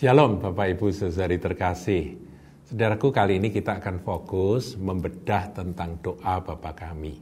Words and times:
Shalom 0.00 0.40
Bapak 0.40 0.80
Ibu 0.80 0.96
Saudari 0.96 1.36
terkasih. 1.36 2.16
Saudaraku 2.64 3.12
kali 3.12 3.36
ini 3.36 3.52
kita 3.52 3.84
akan 3.84 4.00
fokus 4.00 4.72
membedah 4.80 5.52
tentang 5.52 6.00
doa 6.00 6.40
Bapa 6.40 6.72
kami. 6.72 7.20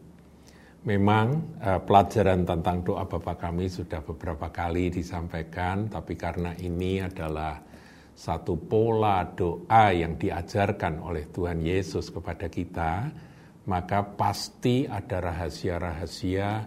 Memang 0.86 1.58
eh, 1.58 1.82
pelajaran 1.82 2.46
tentang 2.46 2.86
doa 2.86 3.02
Bapa 3.02 3.34
kami 3.34 3.66
sudah 3.66 3.98
beberapa 3.98 4.54
kali 4.54 4.94
disampaikan, 4.94 5.90
tapi 5.90 6.14
karena 6.14 6.54
ini 6.54 7.02
adalah 7.02 7.58
satu 8.14 8.54
pola 8.54 9.26
doa 9.26 9.90
yang 9.90 10.14
diajarkan 10.14 11.02
oleh 11.02 11.26
Tuhan 11.34 11.58
Yesus 11.58 12.14
kepada 12.14 12.46
kita, 12.46 13.10
maka 13.66 14.06
pasti 14.06 14.86
ada 14.86 15.18
rahasia-rahasia, 15.18 16.62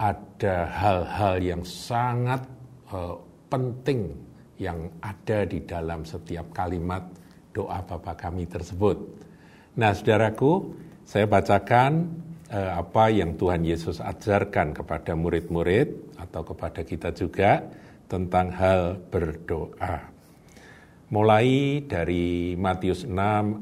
ada 0.00 0.56
hal-hal 0.72 1.36
yang 1.44 1.62
sangat 1.68 2.48
uh, 2.96 3.20
penting 3.52 4.29
yang 4.60 4.92
ada 5.00 5.48
di 5.48 5.64
dalam 5.64 6.04
setiap 6.04 6.52
kalimat 6.52 7.08
doa 7.56 7.80
Bapa 7.80 8.12
kami 8.12 8.44
tersebut. 8.44 9.00
Nah, 9.80 9.96
saudaraku, 9.96 10.76
saya 11.08 11.24
bacakan 11.24 12.12
uh, 12.52 12.78
apa 12.78 13.08
yang 13.08 13.40
Tuhan 13.40 13.64
Yesus 13.64 14.04
ajarkan 14.04 14.76
kepada 14.76 15.16
murid-murid 15.16 16.20
atau 16.20 16.44
kepada 16.44 16.84
kita 16.84 17.10
juga 17.16 17.64
tentang 18.06 18.52
hal 18.52 19.00
berdoa. 19.08 20.12
Mulai 21.10 21.82
dari 21.90 22.54
Matius 22.54 23.02
6 23.02 23.16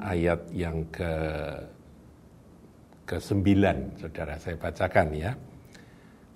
ayat 0.05 0.53
yang 0.53 0.85
ke 0.93 1.15
ke-9, 3.09 3.49
saudara 4.05 4.37
saya 4.37 4.61
bacakan 4.61 5.07
ya. 5.17 5.33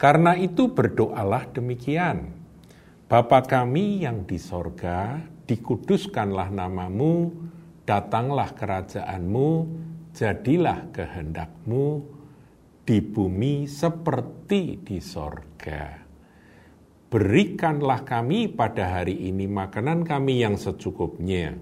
Karena 0.00 0.32
itu 0.40 0.72
berdoalah 0.72 1.52
demikian. 1.52 2.41
Bapa 3.12 3.44
kami 3.44 4.08
yang 4.08 4.24
di 4.24 4.40
sorga, 4.40 5.20
dikuduskanlah 5.44 6.48
namamu, 6.48 7.28
datanglah 7.84 8.56
kerajaanmu, 8.56 9.50
jadilah 10.16 10.88
kehendakmu 10.96 12.08
di 12.88 13.04
bumi 13.04 13.68
seperti 13.68 14.80
di 14.80 14.96
sorga. 15.04 15.92
Berikanlah 17.12 18.00
kami 18.00 18.48
pada 18.48 18.96
hari 18.96 19.28
ini 19.28 19.44
makanan 19.44 20.08
kami 20.08 20.40
yang 20.40 20.56
secukupnya, 20.56 21.52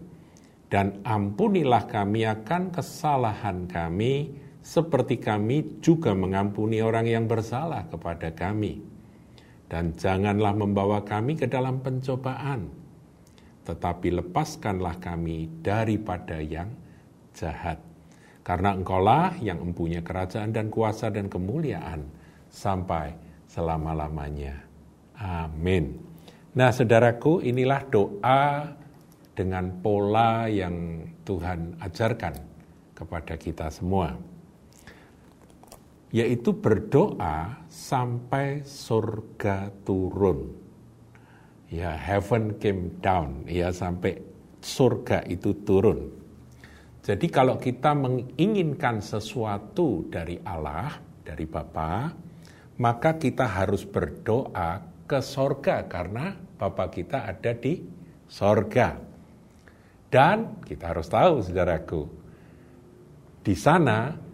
dan 0.70 1.02
ampunilah 1.02 1.90
kami 1.90 2.30
akan 2.30 2.70
kesalahan 2.70 3.66
kami, 3.66 4.38
seperti 4.62 5.18
kami 5.18 5.82
juga 5.82 6.14
mengampuni 6.14 6.78
orang 6.78 7.10
yang 7.10 7.26
bersalah 7.26 7.90
kepada 7.90 8.30
kami. 8.38 8.89
Dan 9.70 9.94
janganlah 9.94 10.50
membawa 10.50 11.06
kami 11.06 11.38
ke 11.38 11.46
dalam 11.46 11.78
pencobaan, 11.78 12.66
tetapi 13.62 14.18
lepaskanlah 14.18 14.98
kami 14.98 15.46
daripada 15.62 16.42
yang 16.42 16.74
jahat. 17.30 17.78
Karena 18.42 18.74
engkaulah 18.74 19.38
yang 19.38 19.62
mempunyai 19.62 20.02
kerajaan 20.02 20.50
dan 20.50 20.74
kuasa 20.74 21.06
dan 21.14 21.30
kemuliaan 21.30 22.02
sampai 22.50 23.14
selama-lamanya. 23.46 24.58
Amin. 25.22 26.02
Nah 26.50 26.74
saudaraku 26.74 27.38
inilah 27.46 27.86
doa 27.86 28.74
dengan 29.38 29.70
pola 29.78 30.50
yang 30.50 31.06
Tuhan 31.22 31.78
ajarkan 31.78 32.34
kepada 32.98 33.38
kita 33.38 33.70
semua 33.70 34.18
yaitu 36.10 36.58
berdoa 36.58 37.66
sampai 37.70 38.66
surga 38.66 39.70
turun. 39.86 40.50
Ya, 41.70 41.94
heaven 41.94 42.58
came 42.58 42.98
down, 42.98 43.46
ya 43.46 43.70
sampai 43.70 44.18
surga 44.58 45.22
itu 45.30 45.54
turun. 45.62 46.10
Jadi 47.00 47.30
kalau 47.30 47.56
kita 47.56 47.94
menginginkan 47.94 48.98
sesuatu 49.00 50.10
dari 50.10 50.36
Allah, 50.42 50.98
dari 51.22 51.46
Bapa, 51.46 52.10
maka 52.82 53.16
kita 53.16 53.46
harus 53.46 53.86
berdoa 53.86 54.82
ke 55.06 55.22
sorga 55.22 55.86
karena 55.86 56.34
Bapa 56.58 56.90
kita 56.90 57.24
ada 57.24 57.54
di 57.54 57.80
sorga. 58.26 58.98
Dan 60.10 60.58
kita 60.66 60.90
harus 60.90 61.06
tahu, 61.06 61.38
saudaraku, 61.38 62.02
di 63.46 63.54
sana 63.54 64.29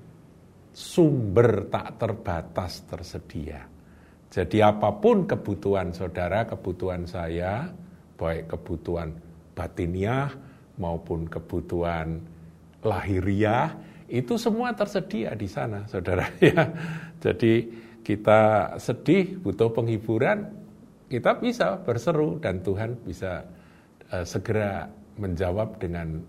sumber 0.76 1.72
tak 1.72 1.96
terbatas 1.96 2.84
tersedia. 2.84 3.64
Jadi 4.28 4.60
apa 4.60 4.92
pun 5.00 5.24
kebutuhan 5.24 5.96
saudara, 5.96 6.44
kebutuhan 6.44 7.08
saya, 7.08 7.72
baik 8.20 8.52
kebutuhan 8.52 9.16
batiniah 9.56 10.28
maupun 10.76 11.24
kebutuhan 11.32 12.20
lahiriah, 12.84 13.72
itu 14.12 14.36
semua 14.36 14.76
tersedia 14.76 15.32
di 15.32 15.48
sana, 15.48 15.88
saudara. 15.88 16.28
Ya, 16.44 16.68
jadi 17.24 17.72
kita 18.04 18.76
sedih, 18.76 19.40
butuh 19.40 19.72
penghiburan, 19.72 20.44
kita 21.08 21.40
bisa 21.40 21.80
berseru 21.80 22.36
dan 22.36 22.60
Tuhan 22.60 23.00
bisa 23.00 23.48
uh, 24.12 24.28
segera 24.28 24.92
menjawab 25.16 25.80
dengan 25.80 26.20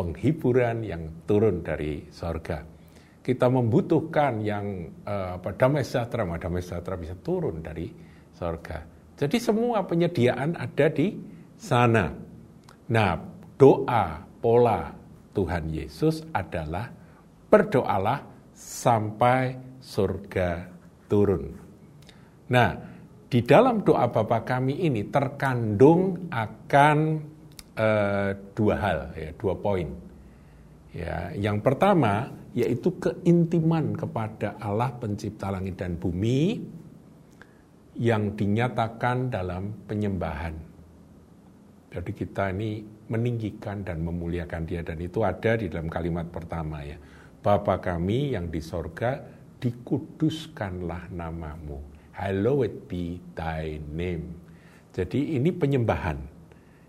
penghiburan 0.00 0.80
yang 0.80 1.12
turun 1.28 1.60
dari 1.60 2.08
sorga 2.08 2.72
kita 3.22 3.46
membutuhkan 3.46 4.42
yang 4.42 4.90
uh, 5.06 5.38
apa 5.38 5.54
damai 5.54 5.86
sejahtera, 5.86 6.26
damai 6.26 6.58
sejahtera 6.58 6.98
bisa 6.98 7.14
turun 7.22 7.62
dari 7.62 7.86
sorga. 8.34 8.82
Jadi 9.14 9.38
semua 9.38 9.86
penyediaan 9.86 10.58
ada 10.58 10.86
di 10.90 11.14
sana. 11.54 12.10
Nah, 12.90 13.14
doa 13.54 14.26
pola 14.42 14.90
Tuhan 15.30 15.70
Yesus 15.70 16.26
adalah 16.34 16.90
berdoalah 17.46 18.26
sampai 18.50 19.54
surga 19.78 20.66
turun. 21.06 21.54
Nah, 22.50 22.70
di 23.30 23.40
dalam 23.46 23.86
doa 23.86 24.10
Bapa 24.10 24.42
kami 24.42 24.82
ini 24.82 25.06
terkandung 25.06 26.26
akan 26.28 26.98
uh, 27.78 28.30
dua 28.52 28.74
hal, 28.82 28.98
ya, 29.14 29.30
dua 29.38 29.54
poin. 29.54 29.88
Ya, 30.92 31.32
yang 31.38 31.64
pertama 31.64 32.41
yaitu 32.52 32.92
keintiman 33.00 33.96
kepada 33.96 34.60
Allah 34.60 34.92
pencipta 34.96 35.48
langit 35.48 35.80
dan 35.80 35.96
bumi 35.96 36.60
yang 37.96 38.36
dinyatakan 38.36 39.32
dalam 39.32 39.72
penyembahan. 39.88 40.56
Jadi 41.92 42.10
kita 42.16 42.48
ini 42.56 42.80
meninggikan 43.12 43.84
dan 43.84 44.00
memuliakan 44.00 44.64
dia 44.64 44.80
dan 44.80 44.96
itu 44.96 45.20
ada 45.20 45.60
di 45.60 45.68
dalam 45.68 45.92
kalimat 45.92 46.24
pertama 46.32 46.80
ya. 46.80 46.96
Bapa 47.42 47.82
kami 47.82 48.32
yang 48.32 48.48
di 48.48 48.64
sorga, 48.64 49.20
dikuduskanlah 49.60 51.12
namamu. 51.12 51.84
Hallowed 52.16 52.88
be 52.88 53.20
thy 53.36 53.76
name. 53.92 54.32
Jadi 54.92 55.36
ini 55.36 55.52
penyembahan. 55.52 56.16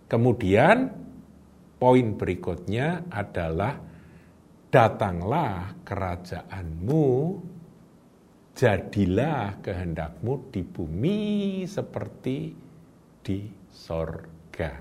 Kemudian 0.08 0.92
poin 1.80 2.08
berikutnya 2.16 3.08
adalah 3.12 3.93
datanglah 4.74 5.86
kerajaanmu, 5.86 7.06
jadilah 8.58 9.62
kehendakmu 9.62 10.50
di 10.50 10.66
bumi 10.66 11.20
seperti 11.70 12.58
di 13.22 13.40
sorga. 13.70 14.74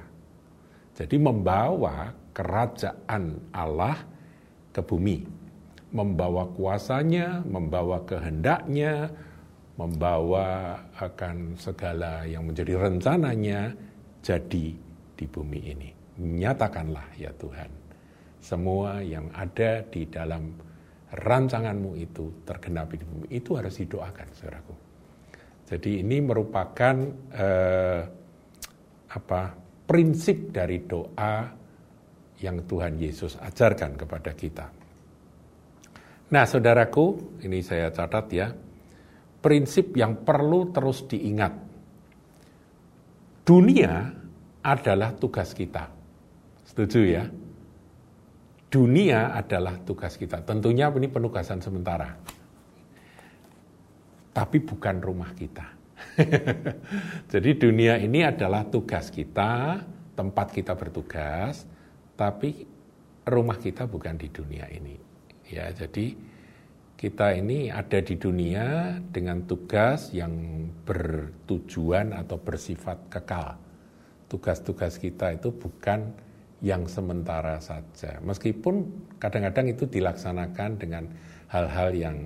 Jadi 0.96 1.16
membawa 1.20 2.08
kerajaan 2.32 3.52
Allah 3.52 4.00
ke 4.72 4.80
bumi, 4.80 5.28
membawa 5.92 6.48
kuasanya, 6.56 7.44
membawa 7.44 8.00
kehendaknya, 8.08 9.12
membawa 9.76 10.80
akan 10.96 11.60
segala 11.60 12.24
yang 12.24 12.48
menjadi 12.48 12.80
rencananya 12.80 13.76
jadi 14.24 14.72
di 15.20 15.24
bumi 15.28 15.60
ini. 15.68 15.90
Nyatakanlah 16.16 17.12
ya 17.20 17.32
Tuhan 17.36 17.81
semua 18.42 18.98
yang 19.06 19.30
ada 19.30 19.86
di 19.86 20.10
dalam 20.10 20.50
rancanganmu 21.14 21.94
itu 21.94 22.42
tergenapi 22.42 22.94
di 22.98 23.06
bumi. 23.06 23.26
Itu 23.30 23.54
harus 23.54 23.78
didoakan, 23.78 24.28
saudaraku. 24.34 24.74
Jadi 25.70 26.02
ini 26.02 26.18
merupakan 26.18 26.96
eh, 27.32 28.02
apa 29.12 29.42
prinsip 29.86 30.50
dari 30.50 30.82
doa 30.82 31.48
yang 32.42 32.66
Tuhan 32.66 32.98
Yesus 32.98 33.38
ajarkan 33.38 33.94
kepada 33.94 34.34
kita. 34.34 34.66
Nah, 36.32 36.44
saudaraku, 36.48 37.38
ini 37.46 37.62
saya 37.62 37.92
catat 37.94 38.26
ya, 38.34 38.50
prinsip 39.38 39.94
yang 39.94 40.24
perlu 40.24 40.74
terus 40.74 41.06
diingat. 41.06 41.54
Dunia 43.44 44.10
adalah 44.64 45.12
tugas 45.14 45.52
kita. 45.52 45.92
Setuju 46.66 47.00
ya? 47.04 47.24
Dunia 48.72 49.36
adalah 49.36 49.76
tugas 49.84 50.16
kita. 50.16 50.40
Tentunya 50.40 50.88
ini 50.88 51.12
penugasan 51.12 51.60
sementara. 51.60 52.16
Tapi 54.32 54.58
bukan 54.64 54.96
rumah 55.04 55.36
kita. 55.36 55.68
Jadi 57.32 57.50
dunia 57.60 58.00
ini 58.00 58.24
adalah 58.24 58.64
tugas 58.64 59.12
kita, 59.12 59.84
tempat 60.16 60.56
kita 60.56 60.72
bertugas, 60.72 61.68
tapi 62.16 62.64
rumah 63.28 63.60
kita 63.60 63.84
bukan 63.84 64.16
di 64.16 64.32
dunia 64.32 64.66
ini. 64.72 64.96
Ya, 65.52 65.68
jadi 65.68 66.16
kita 66.96 67.36
ini 67.36 67.68
ada 67.68 68.00
di 68.00 68.16
dunia 68.16 68.96
dengan 69.12 69.44
tugas 69.44 70.16
yang 70.16 70.32
bertujuan 70.88 72.16
atau 72.16 72.40
bersifat 72.40 73.12
kekal. 73.12 73.60
Tugas-tugas 74.32 74.96
kita 74.96 75.36
itu 75.36 75.52
bukan 75.52 76.08
yang 76.62 76.86
sementara 76.86 77.58
saja. 77.58 78.22
Meskipun 78.22 78.86
kadang-kadang 79.18 79.74
itu 79.74 79.84
dilaksanakan 79.90 80.70
dengan 80.78 81.04
hal-hal 81.50 81.90
yang 81.92 82.16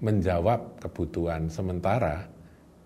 menjawab 0.00 0.78
kebutuhan 0.80 1.50
sementara 1.50 2.24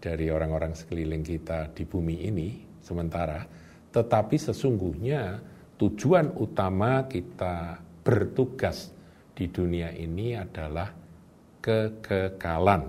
dari 0.00 0.32
orang-orang 0.32 0.72
sekeliling 0.72 1.22
kita 1.22 1.70
di 1.76 1.84
bumi 1.84 2.24
ini 2.26 2.48
sementara, 2.80 3.44
tetapi 3.92 4.36
sesungguhnya 4.40 5.38
tujuan 5.78 6.34
utama 6.40 7.04
kita 7.06 7.78
bertugas 8.02 8.90
di 9.36 9.48
dunia 9.52 9.92
ini 9.92 10.34
adalah 10.34 10.88
kekekalan. 11.60 12.82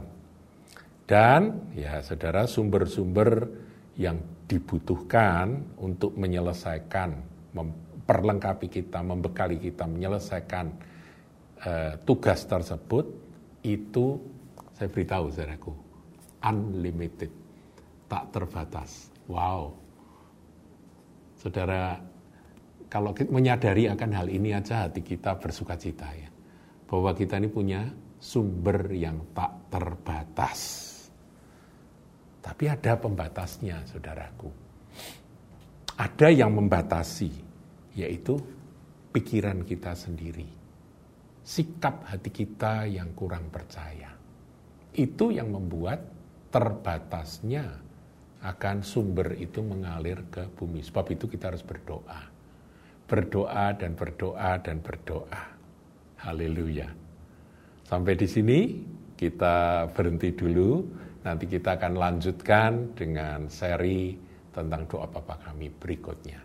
Dan 1.06 1.72
ya 1.78 2.02
saudara 2.02 2.50
sumber-sumber 2.50 3.46
yang 3.96 4.18
dibutuhkan 4.50 5.78
untuk 5.80 6.18
menyelesaikan, 6.18 7.16
memperlengkapi 8.06 8.69
kita, 8.69 9.02
membekali 9.02 9.57
kita 9.57 9.90
menyelesaikan 9.90 10.66
uh, 11.66 11.94
tugas 12.06 12.46
tersebut 12.46 13.10
itu 13.66 14.22
saya 14.78 14.94
beritahu 14.94 15.34
saudaraku 15.34 15.74
unlimited, 16.46 17.34
tak 18.06 18.30
terbatas. 18.30 19.10
Wow. 19.25 19.74
Saudara 21.42 21.98
kalau 22.86 23.12
kita 23.18 23.34
menyadari 23.34 23.90
akan 23.90 24.10
hal 24.13 24.30
ini 24.30 24.54
aja 24.54 24.86
hati 24.86 25.01
kita 25.01 25.42
bersuka 25.42 25.74
cita 25.74 26.06
ya. 26.13 26.30
Bahwa 26.86 27.18
kita 27.18 27.42
ini 27.42 27.50
punya 27.50 27.90
sumber 28.22 28.94
yang 28.94 29.34
tak 29.34 29.74
terbatas. 29.74 30.86
Tapi 32.46 32.69
ada 32.69 32.94
pembatasnya, 32.94 33.81
saudaraku. 33.90 34.54
Ada 35.98 36.30
yang 36.30 36.54
membatasi, 36.54 37.34
yaitu 37.96 38.38
pikiran 39.16 39.64
kita 39.64 39.96
sendiri. 39.96 40.48
Sikap 41.46 42.06
hati 42.06 42.30
kita 42.30 42.86
yang 42.90 43.16
kurang 43.16 43.48
percaya. 43.50 44.12
Itu 44.96 45.32
yang 45.32 45.52
membuat 45.52 46.04
terbatasnya 46.52 47.66
akan 48.44 48.84
sumber 48.84 49.34
itu 49.40 49.64
mengalir 49.64 50.28
ke 50.30 50.46
bumi. 50.54 50.84
Sebab 50.84 51.16
itu 51.16 51.26
kita 51.26 51.50
harus 51.54 51.64
berdoa 51.64 52.36
berdoa 53.06 53.74
dan 53.78 53.94
berdoa 53.94 54.58
dan 54.62 54.82
berdoa. 54.82 55.44
Haleluya. 56.26 56.90
Sampai 57.86 58.18
di 58.18 58.26
sini 58.26 58.60
kita 59.14 59.88
berhenti 59.94 60.34
dulu. 60.34 60.82
Nanti 61.26 61.50
kita 61.50 61.82
akan 61.82 61.94
lanjutkan 61.98 62.94
dengan 62.94 63.50
seri 63.50 64.14
tentang 64.54 64.86
doa 64.86 65.10
Bapa 65.10 65.42
kami 65.42 65.74
berikutnya. 65.74 66.45